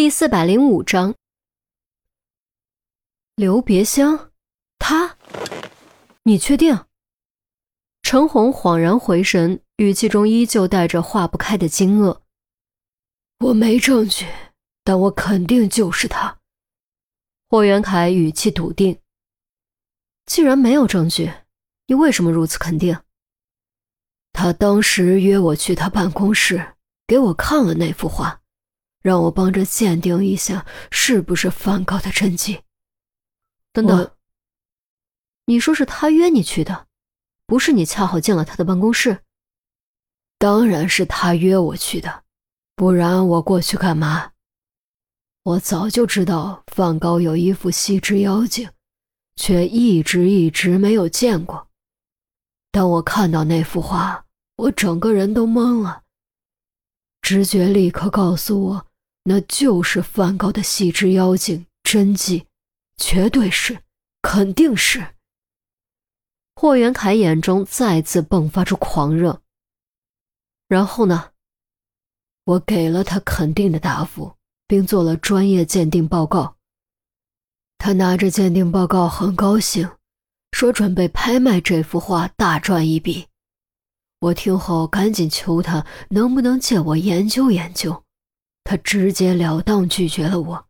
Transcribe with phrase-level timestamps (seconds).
[0.00, 1.14] 第四百零五章，
[3.34, 4.32] 刘别香，
[4.78, 5.18] 他，
[6.22, 6.86] 你确定？
[8.00, 12.18] 陈红恍然回神，语气中依旧带着化不开的惊愕。
[13.40, 14.26] 我没证据，
[14.84, 16.38] 但我肯定就是他。
[17.50, 18.98] 霍元凯语气笃定。
[20.24, 21.30] 既然没有证据，
[21.88, 22.98] 你为什么如此肯定？
[24.32, 26.76] 他当时约我去他办公室，
[27.06, 28.39] 给我看了那幅画。
[29.02, 32.62] 让我帮着鉴定一下，是不是梵高的真迹？
[33.72, 34.10] 等等，
[35.46, 36.86] 你说是他约你去的，
[37.46, 39.20] 不是你恰好进了他的办公室？
[40.38, 42.24] 当然是他约我去的，
[42.74, 44.32] 不然我过去干嘛？
[45.42, 48.68] 我早就知道梵高有一幅西之妖精，
[49.36, 51.68] 却一直一直没有见过。
[52.70, 56.02] 当我看到那幅画，我整个人都懵了，
[57.22, 58.89] 直觉立刻告诉我。
[59.24, 62.46] 那就是梵高的细枝妖精真迹，
[62.96, 63.78] 绝对是，
[64.22, 65.14] 肯定是。
[66.56, 69.40] 霍元凯眼中再次迸发出狂热。
[70.68, 71.30] 然后呢？
[72.44, 74.36] 我给了他肯定的答复，
[74.66, 76.56] 并做了专业鉴定报告。
[77.78, 79.90] 他拿着鉴定报告很高兴，
[80.52, 83.26] 说准备拍卖这幅画，大赚一笔。
[84.20, 88.04] 我听后赶紧求他能不能借我研究研究。
[88.64, 90.66] 他直截了当拒绝了我。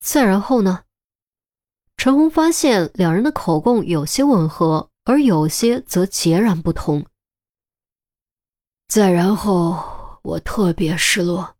[0.00, 0.84] 再然后呢？
[1.96, 7.04] 陈红发现两人的口供有些吻合，而有些则截然不同。
[8.86, 11.56] 再然后，我特别失落，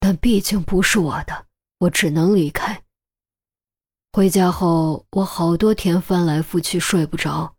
[0.00, 1.46] 但毕竟不是我的，
[1.78, 2.82] 我只能离开。
[4.14, 7.54] 回家后，我好多天翻来覆去睡不着，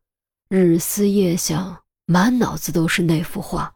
[0.49, 3.75] 日思夜想，满脑子都是那幅画。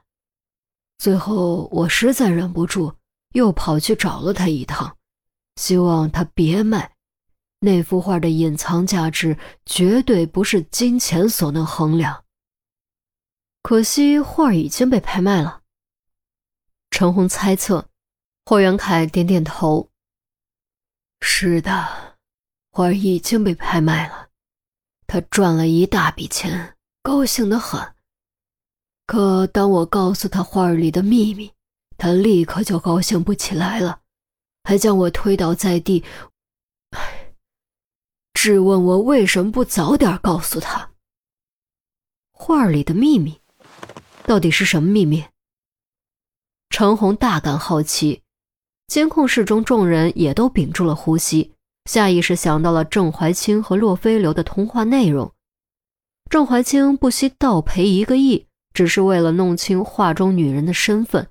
[0.98, 2.97] 最后，我实在忍不住。
[3.34, 4.98] 又跑去找了他一趟，
[5.56, 6.96] 希望他别卖。
[7.60, 12.24] 那幅画的隐藏价值绝对不是金钱所能衡量。
[13.64, 15.62] 可惜画已经被拍卖了。
[16.92, 17.90] 陈红猜测，
[18.46, 19.90] 霍元凯点点头
[21.20, 22.18] ：“是的，
[22.72, 24.30] 画已经被拍卖了，
[25.06, 27.96] 他赚了一大笔钱，高兴得很。
[29.06, 31.52] 可当我告诉他画里的秘密，
[31.98, 34.02] 他立刻就高兴不起来了，
[34.64, 36.04] 还将我推倒在地，
[38.34, 40.92] 质问我为什么不早点告诉他。
[42.32, 43.42] 画里的秘密，
[44.26, 45.26] 到底是什么秘密？
[46.70, 48.22] 陈红大感好奇。
[48.88, 51.54] 监控室中众人也都屏住了呼吸，
[51.86, 55.34] 下意识想到了郑怀清和洛飞流的通话内容。
[56.30, 61.28] 郑怀清不惜倒赔一个亿，只是为了弄清画中女人的身份。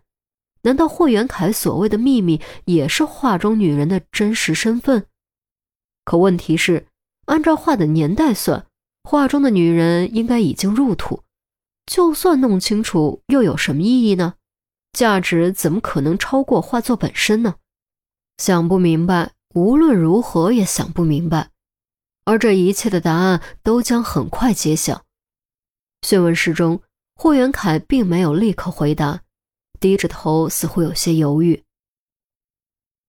[0.67, 5.07] 难道霍元凯所谓的秘密也是画中女人的真实身份？
[6.05, 6.89] 可问题是，
[7.27, 8.67] 按照画的年代算，
[9.05, 11.23] 画中的女人应该已经入土。
[11.87, 14.35] 就算弄清楚，又有什么意义呢？
[14.93, 17.55] 价值怎么可能超过画作本身呢？
[18.39, 21.51] 想不明白，无论如何也想不明白。
[22.25, 25.05] 而这一切的答案都将很快揭晓。
[26.03, 26.83] 讯问室中，
[27.15, 29.21] 霍元凯并没有立刻回答。
[29.81, 31.65] 低着头，似乎有些犹豫。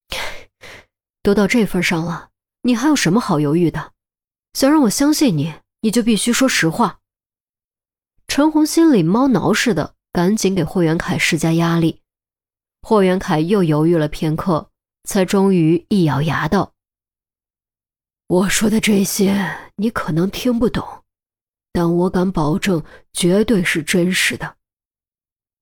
[1.23, 2.29] 都到这份上了，
[2.61, 3.93] 你还有什么好犹豫的？
[4.53, 6.99] 想让我相信你，你就必须说实话。
[8.27, 12.01] 陈红心里猫挠似的，赶紧给霍元凯施加压力。
[12.81, 14.69] 霍元凯又犹豫了片刻，
[15.03, 16.73] 才终于一咬牙道
[18.27, 21.03] ：“我说的这些你可能听不懂，
[21.71, 24.56] 但我敢保证，绝对是真实的。”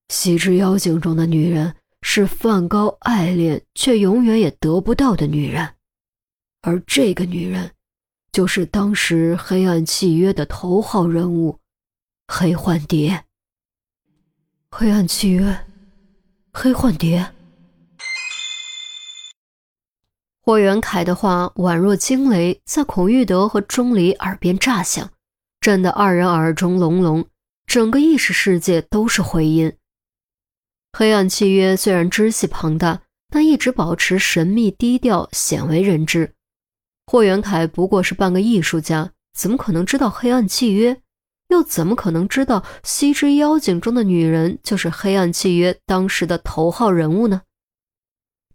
[0.10, 5.74] 西之妖精中的女人是梵高爱恋却永远也得不到的女人，
[6.62, 7.72] 而这个女人，
[8.32, 11.60] 就是当时黑暗契约的头号人物——
[12.32, 13.24] 黑幻蝶。
[14.70, 15.66] 黑暗契约，
[16.54, 17.32] 黑幻蝶。
[20.42, 25.10] 霍元凯的话宛若惊雷，在孔玉德和钟离耳边炸响，
[25.60, 27.25] 震得二人耳中隆隆，
[27.66, 29.75] 整个意识世界都是回音。
[30.97, 36.31] 黑暗契约虽然支系庞大，但一直保持神秘低调，鲜为人知。
[37.06, 41.01] 霍元凯不过是半个艺术家，怎么可能知道黑暗契约？
[41.50, 47.41] 又怎么可能知道西之妖精中的女人就是黑暗契约当时的头号人物呢？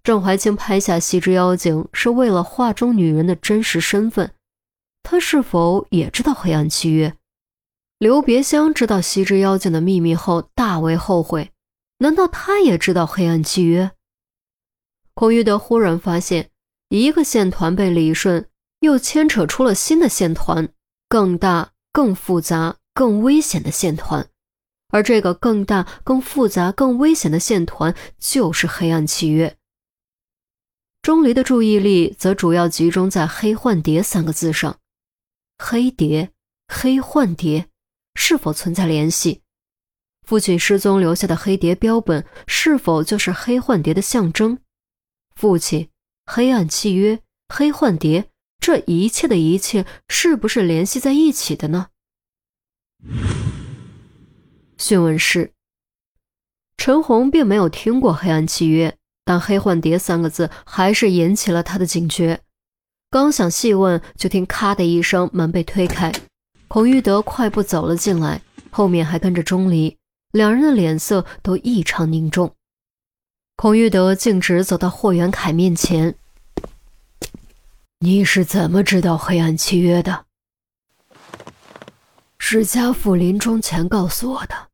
[0.02, 4.32] 郑怀清拍下西之妖精是为了画中女人的真实身份，
[5.02, 7.14] 他是否也知道黑暗契约？
[7.98, 11.50] 刘别香知道西之妖精的秘密后，大为后悔。
[12.02, 13.91] 难道他也知道黑暗契约？
[15.12, 16.50] 孔玉德忽然发现，
[16.88, 18.49] 一个线团被理顺，
[18.81, 20.73] 又牵扯出了新的线团，
[21.11, 24.26] 更大、更复杂、更危险的线团。
[24.88, 29.58] 而这个更大、更复杂、更危险的线团，就是黑暗契约。
[31.03, 34.79] 钟离的注意力则主要集中在“黑幻蝶”三个字上。
[35.58, 36.32] 黑蝶、
[36.67, 37.69] 黑幻蝶，
[38.14, 39.43] 是否存在联系？
[40.31, 44.59] 父亲失踪留下的黑蝶标本，是否就是黑幻蝶的象征？
[45.35, 45.88] 父亲、
[46.25, 47.19] 黑暗契约、
[47.49, 48.29] 黑幻蝶，
[48.61, 51.88] 这一切的一切，是不是联系在一起的呢？
[54.79, 55.53] 讯问室，
[56.77, 62.38] 陈红并没有听过黑暗契约，但黑幻蝶三个字还是引起了他的警觉。
[63.11, 66.12] 刚想细问，就听咔的一声，门被推开，
[66.69, 68.41] 孔玉德快步走了进来，
[68.71, 69.99] 后面还跟着钟离，
[70.32, 72.55] 两人的脸色都异常凝重。
[73.56, 76.17] 孔玉德径直走到霍元凯面前
[78.00, 80.27] ：“你是怎么知道黑暗契约的
[82.38, 84.69] ？”“是家父临终前告诉我的。”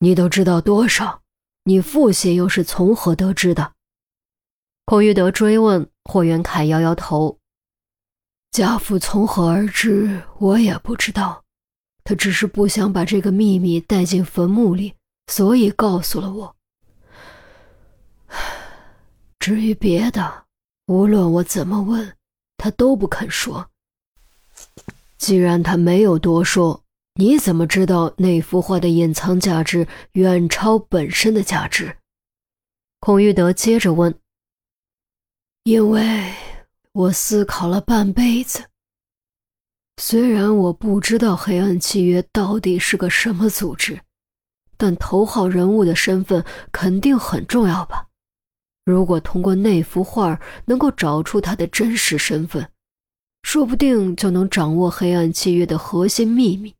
[0.00, 1.22] 你都知道多少？
[1.64, 3.72] 你父亲又是从何得知的？
[4.84, 5.90] 孔玉德追问。
[6.08, 7.40] 霍元凯摇摇头
[8.52, 10.22] ：“家父从何而知？
[10.38, 11.45] 我也不知道。
[12.06, 14.94] 他只是不想把这个秘密带进坟墓里，
[15.26, 16.56] 所以告诉了我。
[19.38, 20.44] 至于别的，
[20.86, 22.16] 无论我怎么问，
[22.56, 23.68] 他都不肯说。
[25.18, 26.80] 既然他没有多说。”
[27.18, 31.96] 你怎么知道那幅画的隐藏价值远超本身的价值？
[33.00, 34.14] 孔玉德接着问。
[35.62, 36.30] 因为
[36.92, 38.62] 我思考了半辈子。
[39.98, 44.00] 虽然我不知道黑暗契约到底是个什么组织，
[44.76, 48.06] 但头号人物的身份肯定很重要吧？
[48.84, 52.70] 如果通过那幅画能够找出他的真实身份，
[53.42, 56.74] 说不定就能掌握黑暗契约的核心秘密。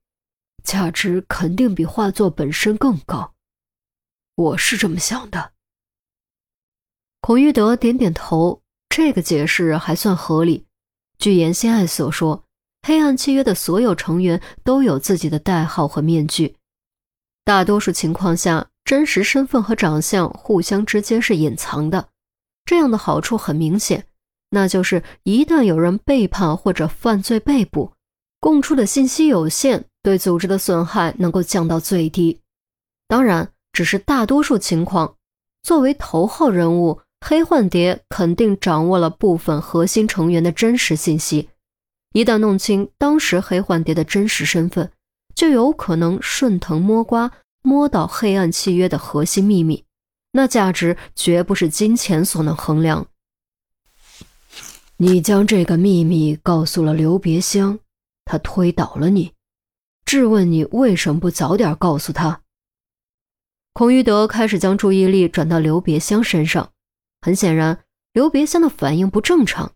[0.63, 3.35] 价值肯定比画作本身更高，
[4.35, 5.53] 我是这么想的。
[7.21, 10.67] 孔玉德点点头，这个解释还算合理。
[11.19, 12.46] 据严心爱所说，
[12.87, 16.55] 黑暗契约的所有成员都有自己的代号和面具，
[17.45, 22.07] 大多数情况下，真实身份和长相互相之间是隐藏的。
[22.65, 24.07] 这样的好处很明显，
[24.51, 27.91] 那就是一旦有人背叛或者犯罪被捕，
[28.39, 29.87] 供出的信息有限。
[30.05, 32.41] 对组织的损害能够降到最低，
[33.09, 35.17] 当然只是大多数情况。
[35.65, 41.49] 作为头号人物，黑幻蝶肯定掌握了部分核心成员的真实信息。
[42.17, 44.91] 一旦弄清当时黑幻蝶的真实身份，
[45.35, 47.31] 就有可能顺藤摸瓜
[47.61, 49.85] 摸到黑暗契约的核心秘密，
[50.33, 53.07] 那价值绝不是金钱所能衡量。
[54.97, 57.79] 你将这个秘密告诉了刘别香，
[58.25, 59.35] 他推倒了你。
[60.07, 62.41] 质问你为什么不早点告诉他？
[63.75, 66.73] 孔玉德开始将注意力转到刘别香身上，
[67.21, 67.85] 很显然，
[68.15, 69.73] 刘别香的反应不正常。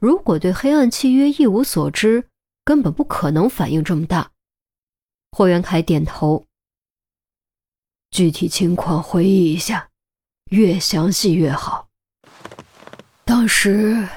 [0.00, 2.28] 如果对黑暗契约一无所知，
[2.64, 4.32] 根本不可能反应这么大。
[5.32, 6.46] 霍元凯点头，
[8.10, 9.90] 具体情况回忆一下，
[10.50, 11.88] 越详细越好。
[13.24, 14.08] 当时，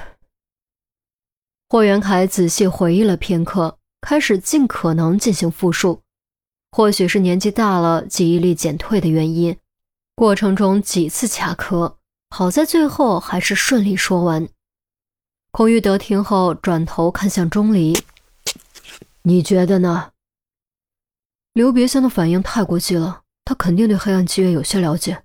[1.68, 3.76] 霍元凯仔细回忆了片刻。
[4.02, 6.00] 开始尽可能进行复述，
[6.72, 9.54] 或许是年纪大了，记忆力减退的原因，
[10.14, 11.98] 过程中几次卡壳，
[12.30, 14.48] 好在最后还是顺利说完。
[15.52, 18.04] 孔玉德听后转头看向钟离
[19.22, 20.12] ：“你觉得呢？”
[21.52, 25.24] 刘别香的反应太过激了，他肯定对黑暗契约有些了解，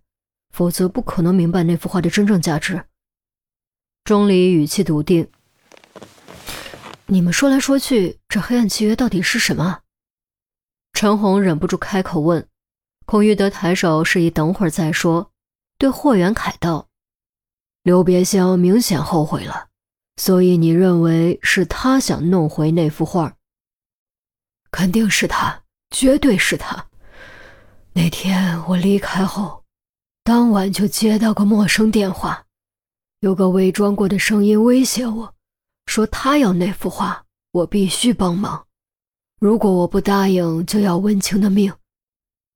[0.49, 2.85] 否则不可能明白那幅画的真正价值。
[4.03, 5.29] 钟离语气笃定。
[7.05, 9.81] 你们说来说去，这黑暗契约到底是什么？
[10.93, 12.47] 陈红忍不住开口问。
[13.05, 15.31] 孔玉德抬手示意等会儿再说，
[15.77, 16.87] 对霍元凯道
[17.83, 19.67] ：“刘别香明显后悔了，
[20.17, 23.35] 所以你认为是他想弄回那幅画？
[24.71, 26.85] 肯定是他，绝对是他。
[27.93, 29.63] 那天我离开后，
[30.23, 32.45] 当晚就接到个陌生电话，
[33.19, 35.33] 有个伪装过的声音威胁我。”
[35.87, 38.65] 说他要那幅画，我必须帮忙。
[39.39, 41.71] 如果我不答应，就要文清的命。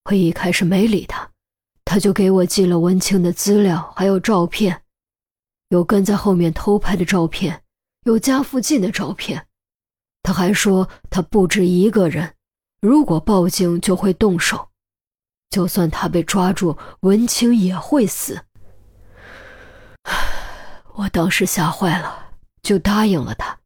[0.06, 1.30] 我一开始没理他，
[1.86, 4.82] 他就给我寄了文清的资料，还有照片，
[5.70, 7.64] 有跟在后面偷拍的照片，
[8.04, 9.48] 有家附近的照片。
[10.22, 12.36] 他还说他不止一个人，
[12.82, 14.70] 如果报警就会动手，
[15.50, 18.46] 就算他被抓住，文清也会死。
[20.96, 23.60] 我当时吓坏了，就答应了他。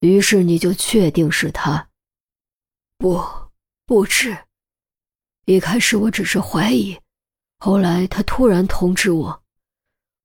[0.00, 1.88] 于是你就确定是他？
[2.98, 3.24] 不，
[3.86, 4.36] 不止。
[5.46, 6.98] 一开始我只是怀疑，
[7.58, 9.43] 后来他突然通知我，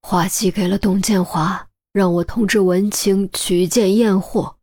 [0.01, 4.57] 话寄给了董建华，让我通知文清取件验货，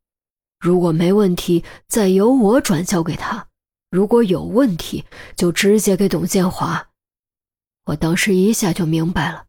[0.59, 3.47] 如果没问题，再由我转交给他；
[3.90, 5.05] 如果有问题，
[5.37, 6.88] 就直接给董建华。
[7.87, 9.45] 我当时一下就明白了，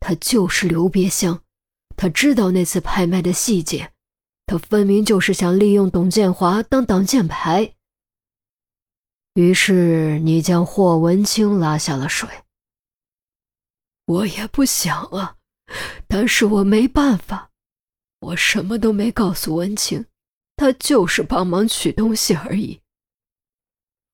[0.00, 1.40] 他就是刘别香，
[1.96, 3.90] 他知道那次拍卖的细节。
[4.46, 7.74] 他分明就是想利用董建华当挡箭牌。
[9.34, 12.28] 于是你将霍文清拉下了水。
[14.06, 15.36] 我也不想啊，
[16.06, 17.50] 但是我没办法，
[18.20, 20.06] 我什么都没告诉文清，
[20.56, 22.80] 他就是帮忙取东西而已。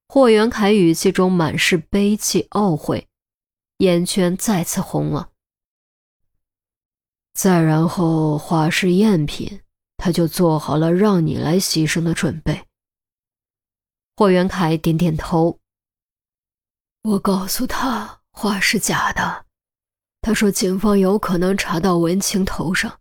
[0.09, 3.09] 霍元凯语气中满是悲戚懊悔，
[3.79, 5.31] 眼圈再次红了。
[7.33, 9.61] 再然后画是赝品。
[10.03, 12.65] 他就做好了让你来牺牲的准备。
[14.17, 15.59] 霍元凯点点头。
[17.03, 19.45] 我告诉他画是假的，
[20.23, 22.99] 他说警方有可能查到文清头上，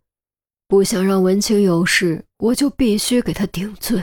[0.66, 4.02] 不想让文清有事，我就必须给他顶罪，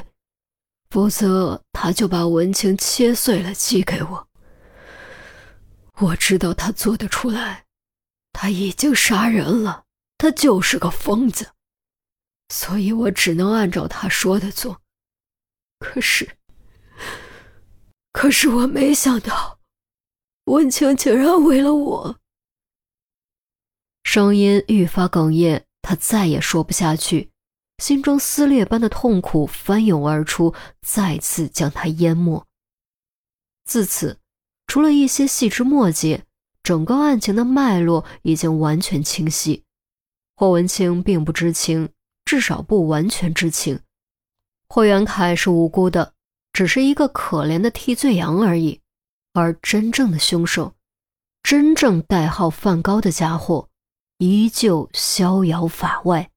[0.89, 4.27] 否则他就把文清切碎了寄给我。
[5.99, 7.65] 我知道他做得出来，
[8.33, 9.85] 他已经杀人了，
[10.19, 11.53] 他就是个疯子。
[12.49, 14.79] 所以我只能按照他说的做，
[15.79, 16.37] 可是，
[18.13, 19.59] 可是我没想到，
[20.45, 22.19] 文清竟然为了我。
[24.09, 27.29] 声音愈发哽咽，他再也说不下去，
[27.77, 32.47] 心中撕裂般的痛苦翻涌而出，再次将他淹没。
[33.65, 34.17] 自此，
[34.65, 36.23] 除了一些细枝末节，
[36.63, 39.65] 整个案情的脉络已经完全清晰。
[40.37, 41.89] 霍文清并不知情。
[42.23, 43.81] 至少不完全知情，
[44.69, 46.13] 霍元凯是无辜的，
[46.53, 48.79] 只是一个可怜的替罪羊而已。
[49.33, 50.75] 而真正的凶手，
[51.43, 53.69] 真正代号梵高的家伙，
[54.19, 56.29] 依旧逍遥法外。